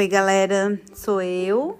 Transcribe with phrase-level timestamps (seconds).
[0.00, 1.78] Oi, galera, sou eu.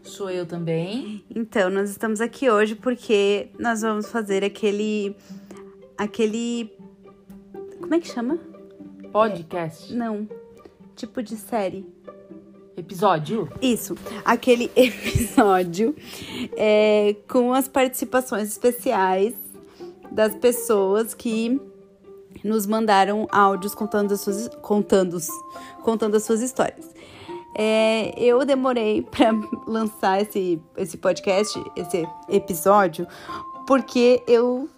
[0.00, 1.24] Sou eu também.
[1.34, 5.16] Então, nós estamos aqui hoje porque nós vamos fazer aquele.
[5.98, 6.72] aquele.
[7.80, 8.38] Como é que chama?
[9.10, 9.92] Podcast.
[9.92, 10.28] Não.
[10.94, 11.84] Tipo de série.
[12.76, 13.48] Episódio.
[13.60, 15.92] Isso, aquele episódio
[16.56, 19.34] é, com as participações especiais
[20.12, 21.60] das pessoas que
[22.44, 25.18] nos mandaram áudios contando as suas, contando,
[25.82, 26.94] contando as suas histórias.
[27.58, 29.30] É, eu demorei para
[29.66, 33.06] lançar esse, esse podcast, esse episódio,
[33.66, 34.68] porque eu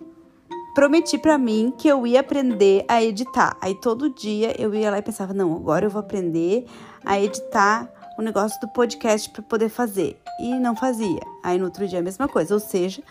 [0.74, 3.56] prometi para mim que eu ia aprender a editar.
[3.60, 6.66] Aí todo dia eu ia lá e pensava: não, agora eu vou aprender
[7.04, 10.20] a editar o negócio do podcast para poder fazer.
[10.40, 11.20] E não fazia.
[11.42, 12.54] Aí no outro dia a mesma coisa.
[12.54, 13.02] Ou seja,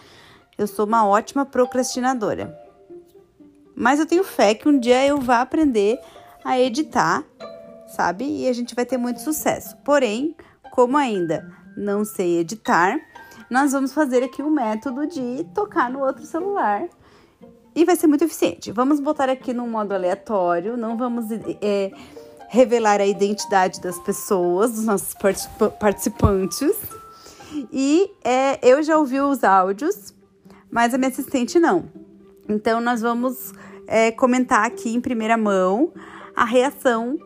[0.58, 2.58] eu sou uma ótima procrastinadora.
[3.76, 6.00] Mas eu tenho fé que um dia eu vá aprender
[6.44, 7.24] a editar,
[7.88, 8.26] sabe?
[8.26, 9.76] E a gente vai ter muito sucesso.
[9.84, 10.36] Porém,
[10.72, 13.00] como ainda não sei editar,
[13.50, 16.88] nós vamos fazer aqui um método de tocar no outro celular.
[17.76, 18.72] E vai ser muito eficiente.
[18.72, 21.26] Vamos botar aqui num modo aleatório, não vamos
[21.62, 21.92] é,
[22.50, 25.16] revelar a identidade das pessoas, dos nossos
[25.80, 26.76] participantes.
[27.72, 30.14] E é, eu já ouvi os áudios,
[30.72, 31.86] mas a minha assistente não.
[32.50, 33.54] Então, nós vamos
[33.86, 35.94] é, comentar aqui em primeira mão
[36.36, 37.18] a reação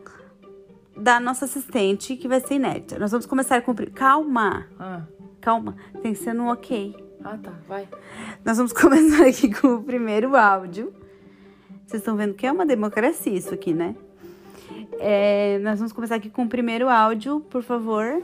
[1.02, 2.98] da nossa assistente, que vai ser inédita.
[2.98, 3.74] Nós vamos começar com.
[3.92, 4.68] Calma!
[4.78, 5.02] Ah.
[5.40, 6.94] Calma, tem que ser no ok.
[7.24, 7.88] Ah, tá, vai.
[8.44, 10.94] Nós vamos começar aqui com o primeiro áudio.
[11.84, 13.96] Vocês estão vendo que é uma democracia isso aqui, né?
[15.00, 18.22] É, nós vamos começar aqui com o primeiro áudio, por favor.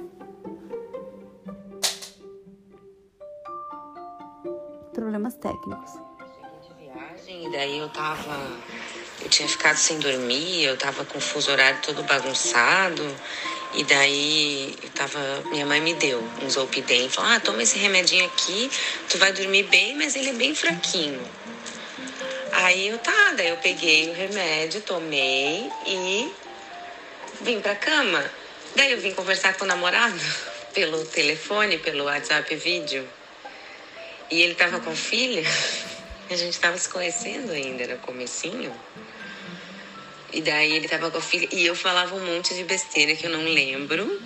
[4.95, 5.93] Problemas técnicos.
[5.93, 8.78] Cheguei de viagem e daí eu tava.
[9.21, 13.05] Eu tinha ficado sem dormir, eu tava com o fuso horário todo bagunçado.
[13.75, 15.19] E daí eu tava.
[15.51, 18.71] Minha mãe me deu um Zolpidem falou: Ah, toma esse remedinho aqui,
[19.09, 21.21] tu vai dormir bem, mas ele é bem fraquinho.
[22.53, 26.33] Aí eu tá, daí eu peguei o remédio, tomei e
[27.43, 28.25] vim pra cama.
[28.75, 30.19] Daí eu vim conversar com o namorado
[30.73, 33.07] pelo telefone, pelo WhatsApp vídeo.
[34.31, 35.43] E ele tava com filha.
[36.31, 38.73] A gente tava se conhecendo ainda, era comecinho.
[40.33, 41.49] E daí ele tava com a filha.
[41.51, 44.21] E eu falava um monte de besteira que eu não lembro.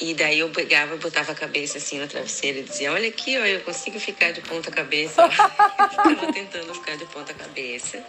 [0.00, 3.44] E daí eu pegava, botava a cabeça assim no travesseiro e dizia: Olha aqui, ó,
[3.44, 5.22] eu consigo ficar de ponta cabeça.
[5.22, 5.30] eu
[5.90, 8.04] ficava tentando ficar de ponta cabeça.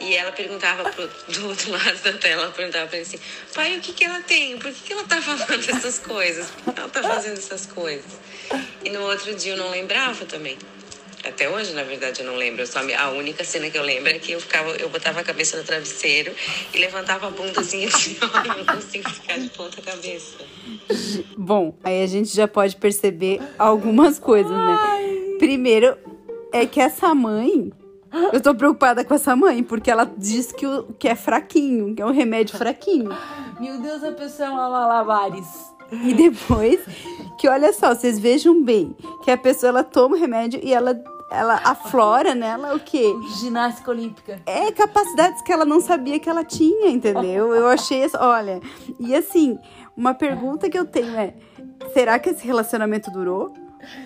[0.00, 3.20] E ela perguntava pro, do outro lado da tela, ela perguntava pra ele assim:
[3.54, 4.58] Pai, o que, que ela tem?
[4.58, 6.50] Por que, que ela tá falando essas coisas?
[6.50, 8.12] Por que ela tá fazendo essas coisas?
[8.84, 10.58] E no outro dia eu não lembrava também.
[11.26, 12.66] Até hoje, na verdade, eu não lembro.
[12.66, 15.56] Só a única cena que eu lembro é que eu ficava, eu botava a cabeça
[15.56, 16.32] no travesseiro
[16.72, 20.36] e levantava a bunda assim, assim, ó, eu não consigo ficar de ponta cabeça.
[21.36, 24.78] Bom, aí a gente já pode perceber algumas coisas, né?
[25.38, 25.96] Primeiro,
[26.52, 27.72] é que essa mãe.
[28.32, 32.00] Eu tô preocupada com essa mãe, porque ela diz que, o, que é fraquinho, que
[32.00, 33.10] é um remédio fraquinho.
[33.58, 35.48] Meu Deus, a pessoa é uma malabares.
[35.90, 36.80] E depois,
[37.38, 40.94] que olha só, vocês vejam bem, que a pessoa ela toma o remédio e ela
[41.30, 43.14] ela aflora nela o quê?
[43.40, 44.40] Ginástica olímpica.
[44.46, 47.54] É capacidades que ela não sabia que ela tinha, entendeu?
[47.54, 48.60] Eu achei, olha,
[49.00, 49.58] e assim,
[49.96, 51.34] uma pergunta que eu tenho é:
[51.92, 53.52] será que esse relacionamento durou?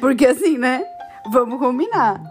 [0.01, 0.85] Porque assim, né?
[1.31, 2.23] Vamos combinar.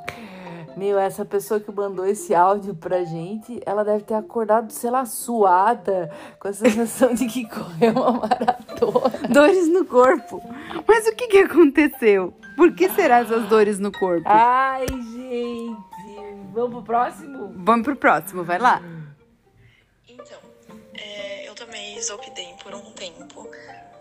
[0.75, 5.05] Meu, essa pessoa que mandou esse áudio pra gente, ela deve ter acordado, sei lá,
[5.05, 9.27] suada, com a sensação de que correu uma maratona.
[9.27, 10.39] Dores no corpo.
[10.87, 12.31] Mas o que que aconteceu?
[12.57, 14.27] Por que será essas dores no corpo?
[14.27, 15.77] Ai, gente.
[16.51, 17.53] Vamos pro próximo?
[17.55, 18.81] Vamos pro próximo, vai lá.
[20.09, 20.39] Então,
[20.95, 23.47] é, eu tomei Zolpidem por um tempo,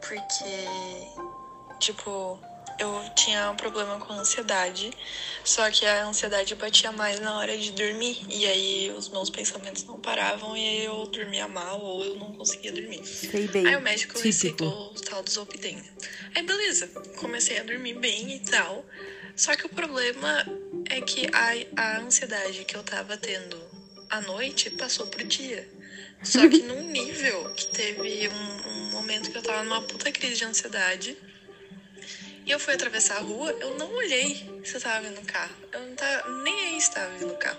[0.00, 0.66] porque,
[1.78, 2.38] tipo,
[2.78, 4.90] eu tinha um problema com ansiedade,
[5.44, 9.84] só que a ansiedade batia mais na hora de dormir, e aí os meus pensamentos
[9.84, 13.04] não paravam, e aí eu dormia mal ou eu não conseguia dormir.
[13.04, 13.66] Sei bem.
[13.66, 15.82] Aí o médico receitou o tal do Zolpidem.
[16.34, 18.84] Aí beleza, comecei a dormir bem e tal,
[19.34, 20.46] só que o problema
[20.90, 23.60] é que a, a ansiedade que eu tava tendo
[24.08, 25.68] à noite passou pro dia.
[26.22, 30.36] Só que num nível que teve um, um momento que eu tava numa puta crise
[30.36, 31.16] de ansiedade.
[32.46, 35.50] E eu fui atravessar a rua, eu não olhei se eu tava vindo um carro.
[35.72, 37.58] Eu não tava, nem aí se tava vindo um carro.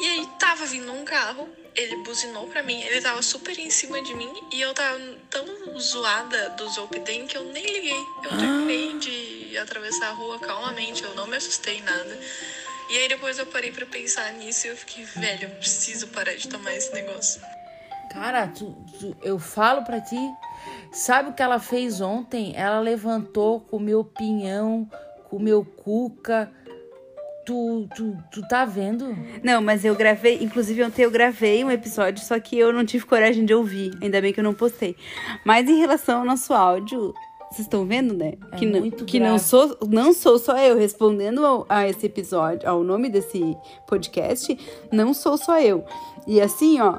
[0.00, 4.00] E aí tava vindo um carro, ele buzinou pra mim, ele tava super em cima
[4.02, 4.98] de mim e eu tava
[5.28, 8.04] tão zoada do Zolpidem que eu nem liguei.
[8.24, 12.18] Eu terminei de atravessar a rua calmamente, eu não me assustei nada.
[12.88, 16.34] E aí depois eu parei pra pensar nisso e eu fiquei, velho, eu preciso parar
[16.34, 17.42] de tomar esse negócio.
[18.10, 20.16] Cara, tu- tu- eu falo pra ti.
[20.92, 22.52] Sabe o que ela fez ontem?
[22.56, 24.88] Ela levantou, comeu pinhão,
[25.28, 26.50] comeu cuca.
[27.44, 29.16] Tu, tu, tu tá vendo?
[29.42, 33.06] Não, mas eu gravei, inclusive ontem eu gravei um episódio, só que eu não tive
[33.06, 33.92] coragem de ouvir.
[34.02, 34.96] Ainda bem que eu não postei.
[35.44, 37.14] Mas em relação ao nosso áudio,
[37.48, 38.32] vocês estão vendo, né?
[38.50, 42.68] É que não, que não sou, não sou só eu respondendo ao- a esse episódio,
[42.68, 43.56] ao nome desse
[43.86, 44.58] podcast,
[44.90, 45.84] não sou só eu.
[46.26, 46.98] E assim, ó,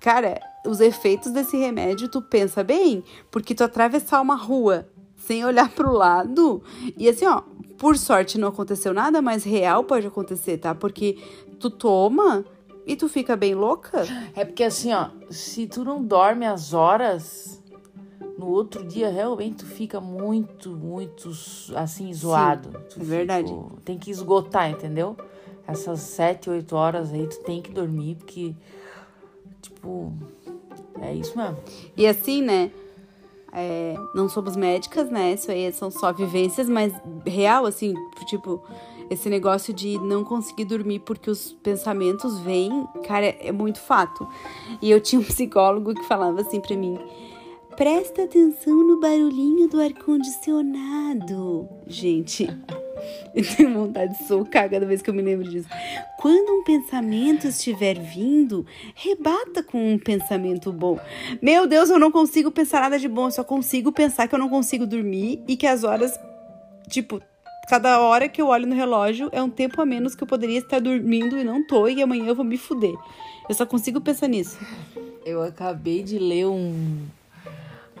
[0.00, 5.70] cara, os efeitos desse remédio, tu pensa bem, porque tu atravessar uma rua sem olhar
[5.70, 6.62] pro lado,
[6.96, 7.42] e assim, ó,
[7.78, 10.74] por sorte não aconteceu nada, mas real pode acontecer, tá?
[10.74, 11.18] Porque
[11.58, 12.44] tu toma
[12.86, 14.04] e tu fica bem louca.
[14.34, 17.60] É porque assim, ó, se tu não dorme as horas,
[18.38, 21.30] no outro dia realmente tu fica muito, muito
[21.74, 22.70] assim, zoado.
[22.90, 23.48] Tu é verdade.
[23.48, 25.16] fica- tem que esgotar, entendeu?
[25.66, 28.54] Essas sete, oito horas aí tu tem que dormir, porque,
[29.68, 30.12] tipo,
[31.00, 31.56] é isso mesmo.
[31.96, 32.70] E assim, né?
[33.56, 35.32] é, não somos médicas, né?
[35.32, 36.92] Isso aí são só vivências, mas
[37.24, 37.94] real, assim,
[38.26, 38.62] tipo,
[39.08, 44.28] esse negócio de não conseguir dormir porque os pensamentos vêm, cara, é muito fato.
[44.82, 46.98] E eu tinha um psicólogo que falava assim pra mim:
[47.76, 51.66] presta atenção no barulhinho do ar-condicionado.
[51.86, 52.46] Gente.
[53.34, 55.68] Eu tenho vontade de socar cada vez que eu me lembro disso.
[56.18, 58.64] Quando um pensamento estiver vindo,
[58.94, 60.98] rebata com um pensamento bom.
[61.42, 64.38] Meu Deus, eu não consigo pensar nada de bom, eu só consigo pensar que eu
[64.38, 66.18] não consigo dormir e que as horas,
[66.88, 67.20] tipo,
[67.68, 70.58] cada hora que eu olho no relógio é um tempo a menos que eu poderia
[70.58, 72.94] estar dormindo e não tô, e amanhã eu vou me fuder.
[73.48, 74.58] Eu só consigo pensar nisso.
[75.24, 77.06] Eu acabei de ler um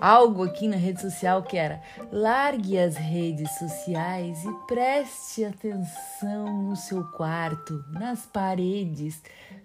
[0.00, 1.80] algo aqui na rede social que era
[2.12, 9.22] largue as redes sociais e preste atenção no seu quarto, nas paredes.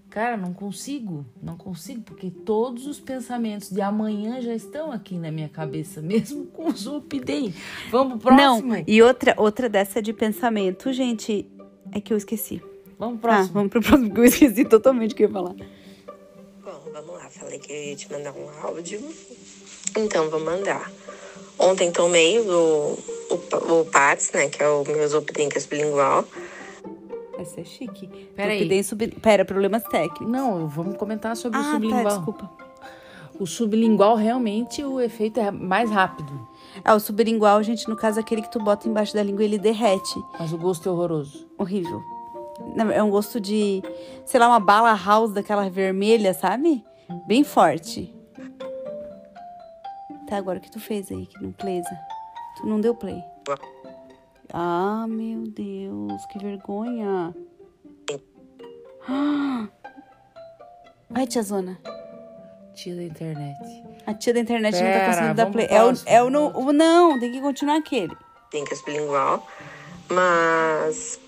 [0.10, 5.32] Cara, não consigo, não consigo, porque todos os pensamentos de amanhã já estão aqui na
[5.32, 7.54] minha cabeça, mesmo com o Zolpidem.
[7.90, 8.74] Vamos pro próximo?
[8.74, 11.50] Não, e outra, outra dessa de pensamento, gente,
[11.94, 12.62] é que eu esqueci.
[13.00, 13.54] Vamos pro Tá, próximo.
[13.54, 15.56] vamos pro próximo, porque eu esqueci totalmente o que eu ia falar.
[15.56, 17.30] Bom, vamos lá.
[17.30, 19.00] Falei que eu ia te mandar um áudio.
[19.98, 20.92] Então, vou mandar.
[21.60, 22.98] Ontem tomei o,
[23.30, 24.48] o, o PATS, né?
[24.50, 26.26] Que é o meu Zolpidem sublingual.
[27.38, 28.08] Essa é chique.
[28.36, 28.84] Peraí.
[28.84, 29.08] Sub...
[29.22, 30.28] Pera, problemas técnicos.
[30.28, 32.04] Não, vamos comentar sobre o Ah, sublingual.
[32.04, 32.52] tá, desculpa.
[33.40, 36.32] O sublingual realmente o efeito é mais rápido,
[36.86, 40.14] Ah, o sublingual, gente, no caso, aquele que tu bota embaixo da língua, ele derrete.
[40.40, 41.48] mas o gosto é horroroso.
[41.58, 42.02] Horrível.
[42.94, 43.82] É um gosto de,
[44.26, 46.84] sei lá, uma bala house daquela vermelha, sabe?
[47.28, 48.14] Bem forte.
[50.32, 51.90] Tá, agora o que tu fez aí, que não playsa?
[52.56, 53.22] Tu não deu play.
[54.54, 57.36] Ah, meu Deus, que vergonha.
[59.10, 59.68] Ah.
[61.12, 61.78] Vai, tia Zona.
[62.74, 63.58] Tia da internet.
[64.08, 65.68] A tia da internet não tá Pera, conseguindo dar play.
[65.70, 68.16] É o, é o, no, o não, tem que continuar aquele.
[68.50, 69.46] Tem sublingual.
[70.10, 71.20] Mas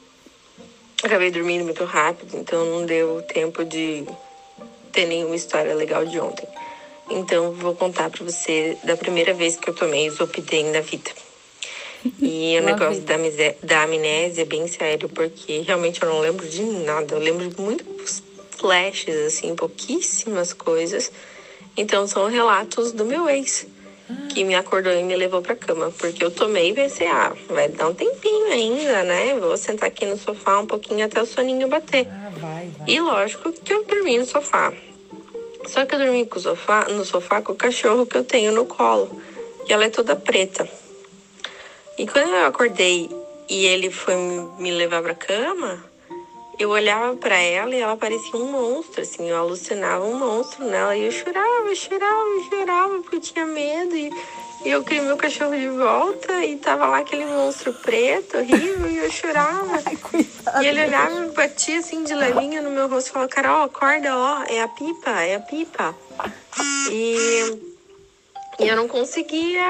[1.03, 4.07] acabei dormindo muito rápido, então não deu tempo de
[4.93, 6.47] ter nenhuma história legal de ontem.
[7.09, 11.11] Então vou contar pra você da primeira vez que eu tomei Zolpidem na vida.
[12.21, 13.15] E o negócio da,
[13.61, 17.15] da amnésia é bem sério, porque realmente eu não lembro de nada.
[17.15, 18.23] Eu lembro de muitos
[18.57, 21.11] flashes, assim, pouquíssimas coisas.
[21.75, 23.65] Então são relatos do meu ex,
[24.29, 25.91] que me acordou e me levou pra cama.
[25.91, 29.37] Porque eu tomei e pensei, ah, vai dar um tempinho ainda, né?
[29.39, 32.07] Vou sentar aqui no sofá um pouquinho até o soninho bater.
[32.09, 32.87] Ah, vai, vai.
[32.87, 34.71] E lógico que eu dormi no sofá.
[35.67, 38.51] Só que eu dormi com o sofá, no sofá com o cachorro que eu tenho
[38.51, 39.21] no colo.
[39.67, 40.67] E ela é toda preta.
[41.97, 43.09] E quando eu acordei
[43.49, 44.15] e ele foi
[44.57, 45.83] me levar pra cama,
[46.59, 50.95] eu olhava pra ela e ela parecia um monstro, assim, eu alucinava um monstro nela.
[50.95, 53.95] E eu chorava, chorava, chorava, porque eu tinha medo.
[53.95, 54.11] E,
[54.65, 58.97] e eu queria meu cachorro de volta e tava lá aquele monstro preto, horrível, e
[58.97, 59.81] eu chorava.
[60.61, 64.15] E ele olhava e batia assim de levinha no meu rosto e falava, Carol, acorda,
[64.15, 65.95] ó, é a pipa, é a pipa.
[66.91, 67.73] E,
[68.59, 69.63] e eu não conseguia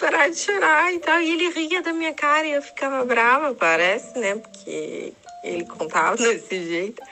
[0.00, 1.20] parar de chorar e tal.
[1.20, 4.34] E ele ria da minha cara e eu ficava brava, parece, né?
[4.36, 5.12] Porque
[5.44, 7.02] ele contava desse jeito.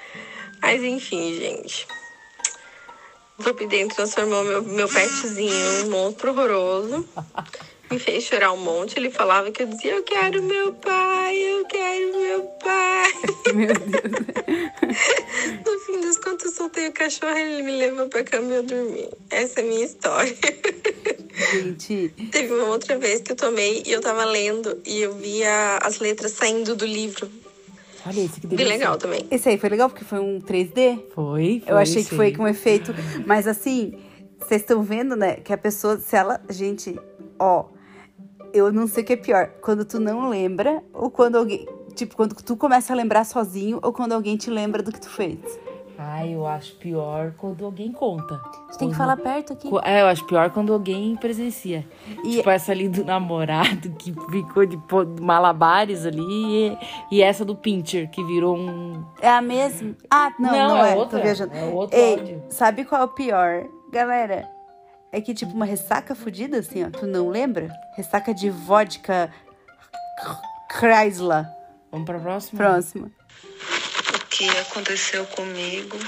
[0.61, 1.87] Mas enfim, gente.
[3.43, 7.07] Zolpidem transformou meu, meu petzinho em um monstro horroroso.
[7.91, 8.99] Me fez chorar um monte.
[8.99, 13.13] Ele falava que eu dizia, eu quero meu pai, eu quero meu pai.
[13.55, 14.27] Meu Deus.
[15.65, 18.57] No fim das contas, eu soltei o cachorro e ele me levou pra cama e
[18.57, 19.09] eu dormi.
[19.31, 20.37] Essa é a minha história.
[21.53, 25.79] Gente, Teve uma outra vez que eu tomei e eu tava lendo e eu via
[25.83, 27.31] as letras saindo do livro.
[28.07, 28.73] Olha isso, que delícia.
[28.73, 29.27] legal também.
[29.31, 31.03] esse aí foi legal porque foi um 3D.
[31.15, 31.63] Foi, foi.
[31.67, 32.37] Eu achei que foi sim.
[32.37, 32.95] com efeito.
[33.27, 33.99] Mas assim,
[34.39, 35.37] vocês estão vendo, né?
[35.37, 36.41] Que a pessoa, se ela.
[36.49, 36.99] Gente,
[37.39, 37.67] ó.
[38.53, 39.49] Eu não sei o que é pior.
[39.61, 41.67] Quando tu não lembra ou quando alguém.
[41.95, 45.09] Tipo, quando tu começa a lembrar sozinho ou quando alguém te lembra do que tu
[45.09, 45.39] fez.
[45.99, 48.39] Ai, eu acho pior quando alguém conta.
[48.69, 49.69] Você tem que falar perto aqui.
[49.83, 51.87] É, eu acho pior quando alguém presencia.
[52.23, 54.79] E- Tipo essa ali do namorado que ficou de
[55.21, 56.77] malabares ali
[57.11, 59.05] e, essa do pincher que virou um.
[59.23, 59.95] É a mesma?
[60.11, 60.97] Ah, não, não, Não, é é.
[60.97, 61.19] outra.
[61.19, 61.55] Tô viajando.
[61.55, 62.43] É outro Ei, áudio.
[62.51, 63.65] sabe qual é o pior?
[63.91, 64.47] Galera,
[65.11, 66.91] é que tipo uma ressaca fodida assim, ó.
[66.91, 67.71] Tu não lembra?
[67.97, 69.31] Ressaca de vodka
[70.71, 71.47] Chrysler.
[71.91, 72.59] Vamos pra próxima?
[72.59, 73.11] Próxima.
[74.37, 75.99] Que aconteceu comigo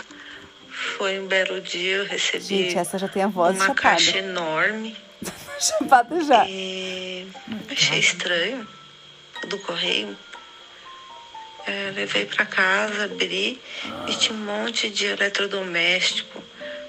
[0.99, 3.81] foi um belo dia, eu recebi Gente, essa já tem a voz uma chapada.
[3.81, 4.95] caixa enorme
[5.59, 6.45] Chapada já.
[6.47, 7.27] e
[7.71, 8.69] achei estranho
[9.49, 10.17] do correio.
[11.67, 13.61] É, levei pra casa, abri
[14.07, 16.43] e tinha um monte de eletrodoméstico,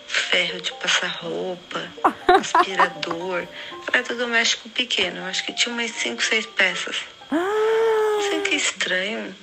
[0.08, 1.82] ferro de passar roupa,
[2.28, 3.48] aspirador,
[3.94, 6.98] eletrodoméstico pequeno, acho que tinha umas 5, 6 peças.
[8.30, 9.36] Sei que estranho.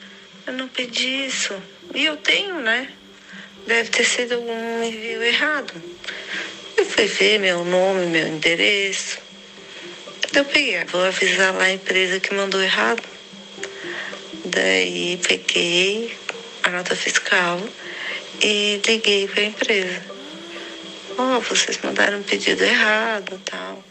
[0.46, 1.54] Eu não pedi isso.
[1.94, 2.88] E eu tenho, né?
[3.66, 5.74] Deve ter sido algum envio errado.
[6.76, 9.18] Eu fui ver meu nome, meu endereço.
[10.32, 13.02] Eu peguei, vou avisar lá a empresa que mandou errado.
[14.44, 16.16] Daí peguei
[16.62, 17.60] a nota fiscal
[18.40, 20.02] e liguei para a empresa.
[21.18, 23.82] Ó, vocês mandaram um pedido errado tal.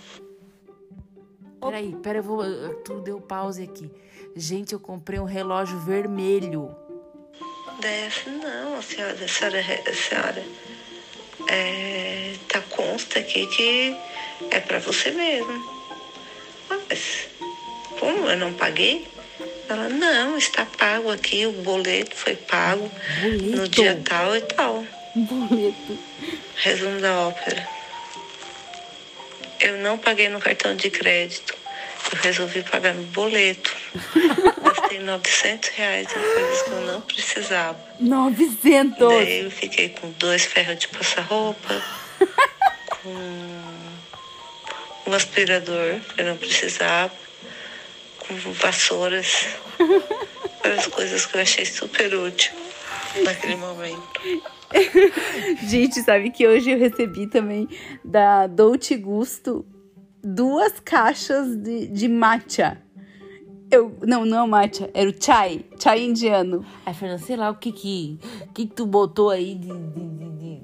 [1.66, 2.44] Peraí, peraí, eu vou.
[2.84, 3.90] Tu deu pause aqui.
[4.36, 6.76] Gente, eu comprei um relógio vermelho.
[8.08, 10.44] Assim, não, a senhora, a senhora, a senhora
[11.48, 13.96] é, tá consta aqui que
[14.50, 15.54] é para você mesmo.
[16.70, 17.28] Ah, Mas
[18.00, 19.08] como eu não paguei?
[19.68, 22.90] Ela, não, está pago aqui, o boleto foi pago
[23.24, 23.70] no Boleto?
[23.70, 24.86] dia tal e tal.
[25.16, 25.98] Boleto.
[26.56, 27.68] Resumo da ópera.
[29.60, 31.55] Eu não paguei no cartão de crédito.
[32.16, 33.76] Eu resolvi pagar no boleto.
[34.64, 37.78] Gastei 900 reais em coisas que eu não precisava.
[38.00, 38.98] 900.
[38.98, 41.84] Daí eu fiquei com dois ferros de passar roupa,
[43.02, 43.10] com
[45.08, 47.12] um aspirador que eu não precisava,
[48.20, 49.48] com vassouras,
[50.64, 52.54] várias coisas que eu achei super útil
[53.24, 54.22] naquele momento.
[55.68, 57.68] Gente, sabe que hoje eu recebi também
[58.04, 59.66] da Dolce Gusto
[60.26, 62.82] duas caixas de, de matcha.
[63.70, 66.66] Eu, não, não é o matcha, era o chai, chai indiano.
[66.86, 68.20] Ai, Fernanda, sei lá o que que,
[68.54, 70.62] que, que tu botou aí de, de, de,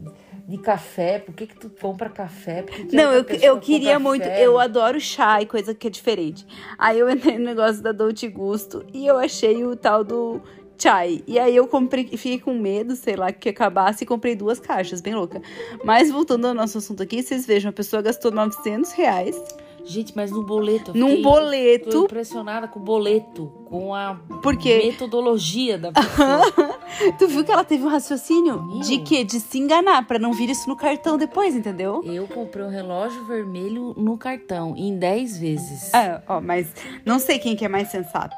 [0.47, 1.19] de, café.
[1.19, 2.63] Por que que tu compra café?
[2.63, 4.39] Que Não, eu, eu queria muito, ferro?
[4.39, 6.45] eu adoro chá e coisa que é diferente.
[6.77, 10.41] Aí eu entrei no negócio da Dolce Gusto e eu achei o tal do
[10.81, 11.23] chai.
[11.27, 15.01] E aí eu comprei, fiquei com medo, sei lá, que acabasse e comprei duas caixas,
[15.01, 15.41] bem louca.
[15.83, 19.41] Mas voltando ao nosso assunto aqui, vocês vejam, a pessoa gastou 900 reais
[19.83, 20.91] Gente, mas no boleto.
[20.95, 21.89] num fiquei- boleto.
[21.89, 24.83] Tô impressionada com o boleto, com a Por quê?
[24.85, 26.71] metodologia da pessoa.
[27.17, 28.79] Tu viu que ela teve um raciocínio Meu.
[28.81, 29.23] de quê?
[29.23, 31.99] De se enganar, pra não vir isso no cartão depois, entendeu?
[32.05, 35.91] Eu comprei um relógio vermelho no cartão em 10 vezes.
[35.95, 36.67] Ah, ó, mas
[37.03, 38.35] não sei quem que é mais sensata.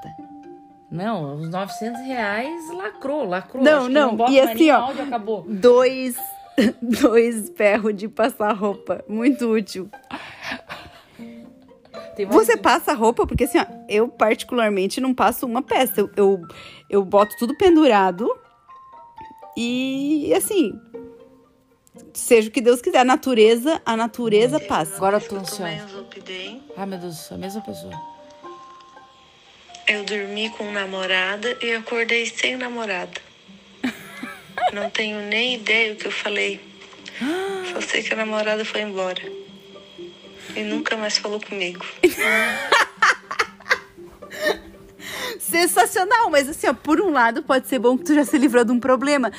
[0.94, 3.64] Não, os 900 reais lacrou, lacrou.
[3.64, 5.42] Não, Acho que não, bota e assim, ó, áudio, acabou.
[5.42, 6.16] Dois,
[6.80, 9.04] dois ferros de passar roupa.
[9.08, 9.90] Muito útil.
[12.30, 16.00] Você passa roupa, porque assim, ó, eu particularmente não passo uma peça.
[16.00, 16.42] Eu, eu,
[16.88, 18.30] eu boto tudo pendurado
[19.58, 20.80] e assim.
[22.14, 23.00] Seja o que Deus quiser.
[23.00, 24.96] A natureza, a natureza passa.
[24.98, 26.06] Agora eu tô ansiosa.
[26.78, 28.13] Ai, meu Deus, a mesma pessoa.
[29.88, 33.20] Eu dormi com namorada e acordei sem namorada.
[34.74, 36.62] Não tenho nem ideia o que eu falei.
[37.72, 39.22] Só sei que a namorada foi embora.
[40.56, 41.86] E nunca mais falou comigo.
[45.40, 48.64] Sensacional, mas assim, ó, por um lado pode ser bom que tu já se livrou
[48.64, 49.32] de um problema.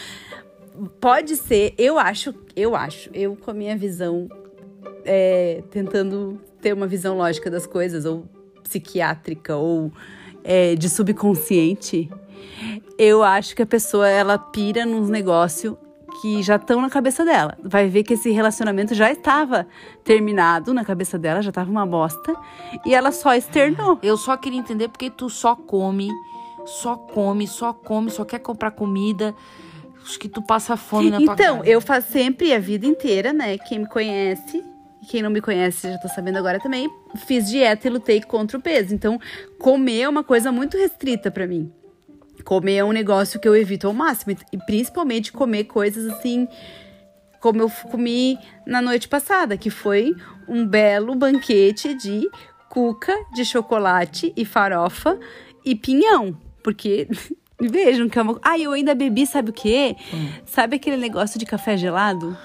[1.01, 4.29] Pode ser, eu acho, eu acho, eu com a minha visão,
[5.05, 8.29] é, tentando ter uma visão lógica das coisas, ou
[8.63, 9.93] psiquiátrica, ou
[10.45, 12.11] é, de subconsciente,
[12.99, 15.75] eu acho que a pessoa, ela pira nos negócios
[16.21, 17.57] que já estão na cabeça dela.
[17.63, 19.67] Vai ver que esse relacionamento já estava
[20.05, 22.35] terminado na cabeça dela, já estava uma bosta,
[22.87, 23.99] e ela só externou.
[24.03, 26.09] Eu só queria entender porque tu só come,
[26.65, 29.35] só come, só come, só quer comprar comida.
[30.05, 31.69] Acho que tu passa fome na tua Então, casa.
[31.69, 33.57] eu faço sempre a vida inteira, né?
[33.59, 34.63] Quem me conhece,
[35.05, 36.91] e quem não me conhece já tá sabendo agora também,
[37.27, 38.95] fiz dieta e lutei contra o peso.
[38.95, 39.21] Então,
[39.59, 41.71] comer é uma coisa muito restrita pra mim.
[42.43, 44.37] Comer é um negócio que eu evito ao máximo.
[44.51, 46.49] E principalmente comer coisas assim.
[47.41, 50.15] como eu comi na noite passada, que foi
[50.49, 52.27] um belo banquete de
[52.71, 55.19] cuca de chocolate e farofa
[55.65, 56.37] e pinhão.
[56.63, 57.09] Porque
[57.61, 58.39] vejam que é uma.
[58.43, 59.97] Ah, eu ainda bebi, sabe o quê?
[60.13, 60.29] Hum.
[60.47, 62.37] Sabe aquele negócio de café gelado?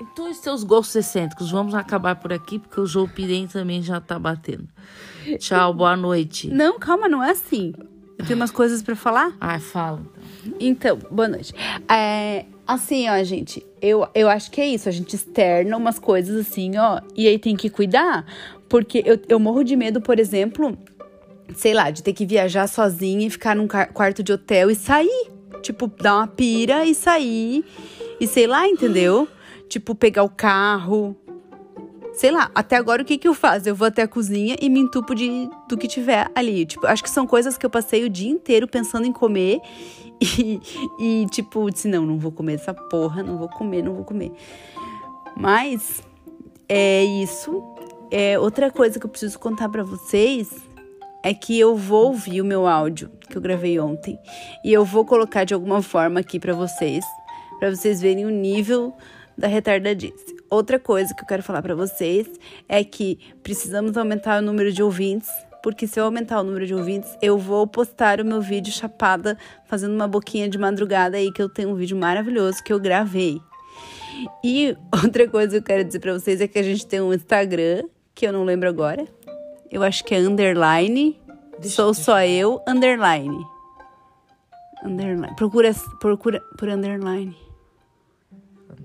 [0.00, 4.00] Então, os seus gostos excêntricos, vamos acabar por aqui, porque o João Pirem também já
[4.00, 4.68] tá batendo.
[5.38, 6.48] Tchau, boa noite.
[6.48, 7.72] Não, calma, não é assim.
[8.18, 9.32] Eu tenho umas coisas pra falar.
[9.40, 10.00] Ai, fala.
[10.58, 11.54] Então, boa noite.
[11.88, 14.88] É, assim, ó, gente, eu, eu acho que é isso.
[14.88, 18.24] A gente externa umas coisas assim, ó, e aí tem que cuidar.
[18.68, 20.76] Porque eu, eu morro de medo, por exemplo,
[21.54, 25.30] sei lá, de ter que viajar sozinha e ficar num quarto de hotel e sair.
[25.62, 27.64] Tipo, dar uma pira e sair.
[28.20, 29.28] E sei lá, entendeu?
[29.68, 31.16] Tipo, pegar o carro.
[32.12, 33.68] Sei lá, até agora o que que eu faço?
[33.68, 36.66] Eu vou até a cozinha e me entupo de, do que tiver ali.
[36.66, 39.60] Tipo, acho que são coisas que eu passei o dia inteiro pensando em comer.
[40.20, 40.60] E,
[40.98, 44.32] e tipo, disse, não, não vou comer essa porra, não vou comer, não vou comer.
[45.36, 46.02] Mas
[46.68, 47.62] é isso.
[48.10, 50.50] É, outra coisa que eu preciso contar pra vocês
[51.22, 54.18] é que eu vou ouvir o meu áudio que eu gravei ontem
[54.64, 57.04] e eu vou colocar de alguma forma aqui pra vocês,
[57.58, 58.94] pra vocês verem o nível
[59.38, 60.36] da retardadice.
[60.50, 62.26] Outra coisa que eu quero falar pra vocês
[62.68, 65.30] é que precisamos aumentar o número de ouvintes,
[65.62, 69.38] porque se eu aumentar o número de ouvintes, eu vou postar o meu vídeo chapada
[69.66, 73.40] fazendo uma boquinha de madrugada aí que eu tenho um vídeo maravilhoso que eu gravei.
[74.42, 77.14] E outra coisa que eu quero dizer pra vocês é que a gente tem um
[77.14, 79.06] Instagram, que eu não lembro agora.
[79.70, 81.20] Eu acho que é underline.
[81.62, 83.44] sou só eu, underline.
[84.82, 85.36] Underline.
[85.36, 87.47] Procura, procura por underline.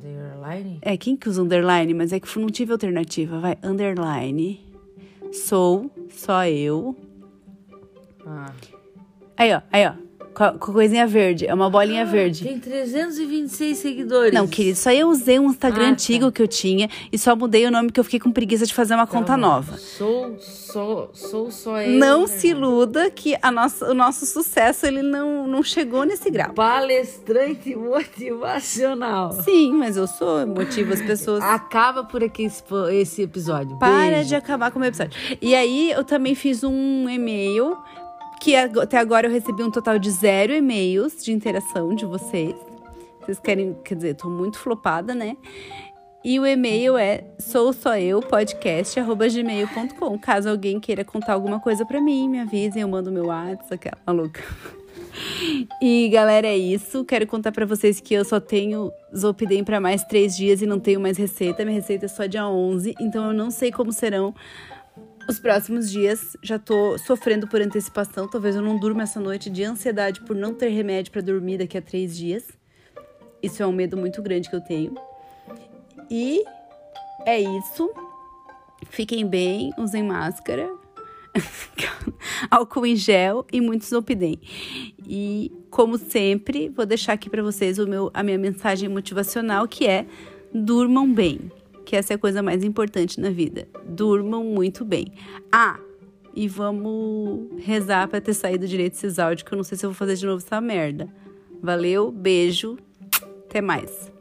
[0.04, 0.80] Underline?
[0.82, 1.94] É, quem que usa underline?
[1.94, 3.40] Mas é que não tive alternativa.
[3.40, 4.60] Vai, underline.
[5.32, 6.96] Sou só eu.
[8.26, 8.52] Ah.
[9.38, 10.03] Aí, ó, aí, ó.
[10.34, 11.46] Com a, coisinha verde.
[11.46, 12.44] É uma bolinha verde.
[12.44, 14.34] Tem 326 seguidores.
[14.34, 15.92] Não, querido, aí eu usei um Instagram Ah, tá.
[15.92, 18.74] antigo que eu tinha e só mudei o nome porque eu fiquei com preguiça de
[18.74, 19.78] fazer uma conta nova.
[19.78, 21.98] Sou, sou, sou só eu.
[21.98, 22.28] Não né?
[22.28, 26.54] se iluda que a nossa, o nosso sucesso ele não, não chegou nesse grau.
[26.54, 29.32] Palestrante motivacional.
[29.44, 31.44] Sim, mas eu sou, motivo as pessoas.
[31.44, 33.78] Acaba por aqui esse, esse episódio.
[33.78, 34.30] Para Beijo.
[34.30, 35.14] de acabar com o meu episódio.
[35.42, 37.78] E aí, eu também fiz um e-mail,
[38.44, 42.54] que até agora eu recebi um total de zero e-mails de interação de vocês.
[43.22, 45.38] Vocês querem, quer dizer, tô muito flopada, né?
[46.26, 50.20] E o e-mail é sou só eu podcast@gmail.com.
[50.20, 53.98] Caso alguém queira contar alguma coisa pra mim, me avisem, eu mando meu WhatsApp, aquela
[54.06, 54.44] maluca.
[55.82, 57.06] E galera, é isso.
[57.06, 60.80] Quero contar pra vocês que eu só tenho Zolpidem pra mais três dias e não
[60.82, 61.64] tenho mais receita.
[61.64, 64.34] Minha receita é só dia 11, então eu não sei como serão
[65.28, 66.36] os próximos dias.
[66.42, 68.28] Já tô sofrendo por antecipação.
[68.28, 71.78] Talvez eu não durma essa noite de ansiedade por não ter remédio pra dormir daqui
[71.78, 72.48] a três dias.
[73.42, 74.96] Isso é um medo muito grande que eu tenho.
[76.10, 76.44] E
[77.26, 77.92] é isso.
[78.90, 80.70] Fiquem bem, usem máscara,
[82.52, 84.40] álcool em gel e muito Zolpidem.
[85.08, 89.88] E como sempre, vou deixar aqui pra vocês o meu, a minha mensagem motivacional que
[89.88, 90.06] é
[90.54, 91.52] durmam bem,
[91.86, 93.68] que essa é a coisa mais importante na vida.
[93.86, 95.14] Durmam muito bem.
[95.52, 95.80] Ah,
[96.36, 99.90] e vamos rezar pra ter saído direito esses áudios, que eu não sei se eu
[99.90, 101.08] vou fazer de novo essa merda.
[101.62, 102.78] Valeu, beijo,
[103.46, 104.13] até mais.